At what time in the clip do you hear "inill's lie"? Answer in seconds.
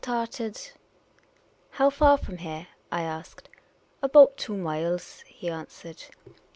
4.53-5.49